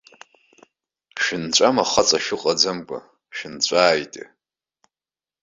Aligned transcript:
Шәынҵәама 1.23 1.83
хаҵа 1.91 2.17
шәыҟаӡамкәа, 2.25 2.99
шәынҵәааите! 3.35 4.23